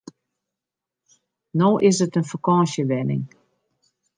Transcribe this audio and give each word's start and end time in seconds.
No 1.59 1.69
is 1.89 1.97
it 2.05 2.15
in 2.19 2.29
fakânsjewenning. 2.31 3.25